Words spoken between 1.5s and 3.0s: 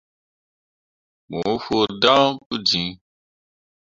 fõo dan pu jiŋ.